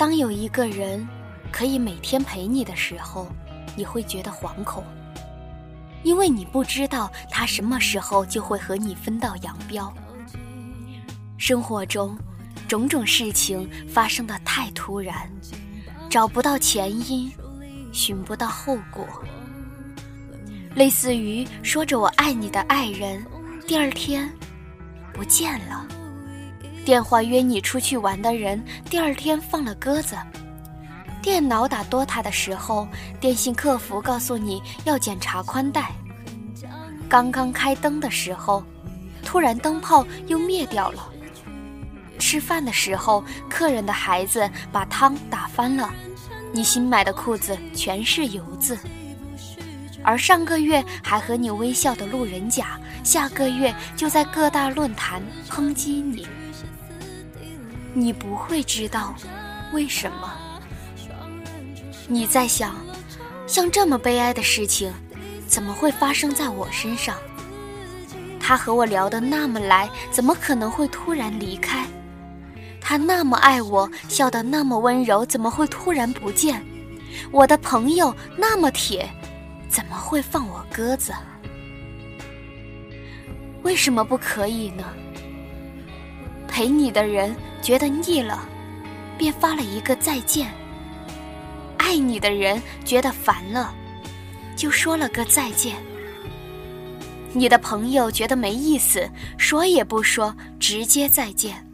[0.00, 1.06] 当有一个人
[1.52, 3.30] 可以每天陪你的时候，
[3.76, 4.82] 你会觉得惶恐，
[6.02, 9.92] 因为你不知道他什么时候就会和你分道扬镳。
[11.36, 12.16] 生活中，
[12.66, 15.30] 种种事情发生的太突然，
[16.08, 17.30] 找不到前因，
[17.92, 19.06] 寻不到后果。
[20.74, 23.22] 类似于说着我爱你的爱人，
[23.66, 24.26] 第二天
[25.12, 25.86] 不见了。
[26.84, 30.16] 电话约你出去玩的人，第二天放了鸽子；
[31.22, 32.88] 电脑打 DOTA 的时候，
[33.20, 35.82] 电信客服告诉你要检查宽带；
[37.08, 38.64] 刚刚开灯的时候，
[39.22, 41.02] 突然灯泡又灭掉了；
[42.18, 45.92] 吃饭的时候，客人的孩子把汤打翻了，
[46.50, 48.74] 你新买的裤子全是油渍；
[50.02, 56.26] 而上个月还和你微笑的路人甲，下个月就在各大论坛抨击你。
[57.92, 59.14] 你不会知道
[59.72, 60.32] 为什么。
[62.06, 62.74] 你在想，
[63.46, 64.92] 像这么悲哀的事情，
[65.46, 67.16] 怎么会发生在我身上？
[68.38, 71.86] 他和我聊得那么来，怎么可能会突然离开？
[72.80, 76.64] 他那么爱我，笑得那么温柔，怎么会突然不见？
[77.30, 79.08] 我的朋友那么铁，
[79.68, 81.12] 怎么会放我鸽子？
[83.62, 84.84] 为什么不可以呢？
[86.60, 88.46] 陪你的人觉得腻了，
[89.16, 90.46] 便发了一个再见；
[91.78, 93.72] 爱你的人觉得烦了，
[94.56, 95.76] 就说了个再见。
[97.32, 101.66] 你的朋友觉得没意思，说也不说，直接再见。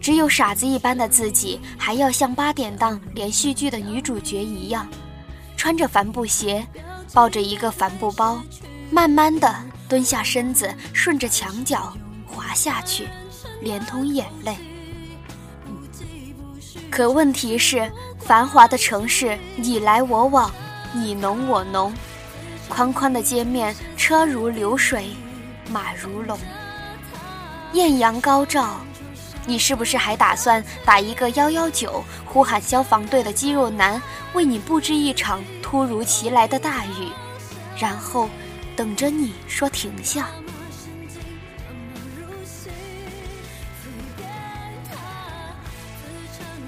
[0.00, 4.88] 只有傻子一般的自己，还要像八点档连续剧的女主角一样，
[5.56, 6.66] 穿着帆布鞋，
[7.14, 8.42] 抱着一个帆布包，
[8.90, 9.54] 慢慢的
[9.88, 11.96] 蹲下身子，顺着墙角。
[12.56, 13.06] 下去，
[13.60, 14.56] 连同眼泪。
[16.90, 20.50] 可问题是，繁华的城市，你来我往，
[20.94, 21.92] 你侬我侬，
[22.68, 25.10] 宽宽的街面，车如流水，
[25.70, 26.38] 马如龙。
[27.74, 28.76] 艳阳高照，
[29.44, 34.00] 你是不是还打算打一个幺幺九，呼喊消防队的肌肉男
[34.32, 37.10] 为你布置一场突如其来的大雨，
[37.76, 38.30] 然后
[38.74, 40.28] 等着你说停下？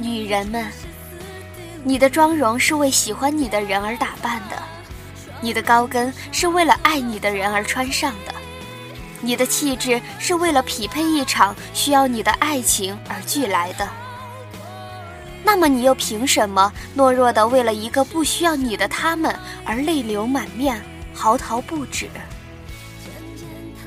[0.00, 0.64] 女人们，
[1.82, 4.56] 你的妆容是为喜欢你的人而打扮的，
[5.40, 8.32] 你的高跟是为了爱你的人而穿上的，
[9.20, 13.88] 你的气质是为了匹配一场需要你的爱情而聚来的。
[15.42, 20.80] 那么，你又凭什么懦弱的为了一个不需要你的他们而泪流满面、
[21.12, 22.08] 嚎啕不止？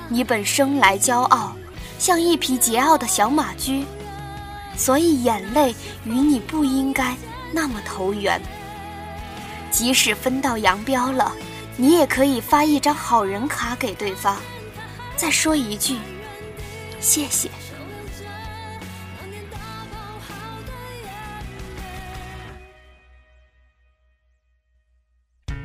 [0.10, 1.56] 你本生来骄傲，
[1.98, 3.86] 像一匹桀骜的小马驹。
[4.82, 5.76] 所以眼泪
[6.06, 7.16] 与你不应该
[7.54, 8.42] 那么投缘。
[9.70, 11.32] 即使分道扬镳了，
[11.78, 14.38] 你也可以发一张好人卡给对方，
[15.16, 16.00] 再说一句
[17.00, 17.48] 谢谢。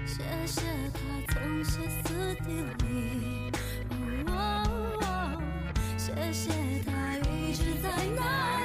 [0.04, 0.60] 谢谢
[0.92, 0.98] 他
[1.32, 2.52] 曾歇斯底
[2.84, 3.50] 里，
[5.96, 6.50] 谢谢
[6.84, 8.55] 他一直在那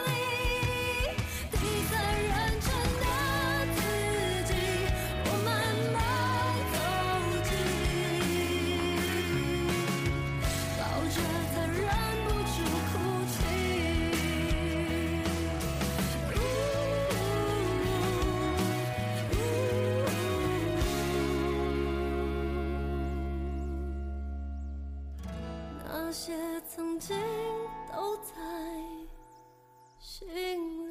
[26.12, 26.34] 那些
[26.68, 27.16] 曾经
[27.90, 28.34] 都在
[29.98, 30.28] 心
[30.86, 30.91] 里。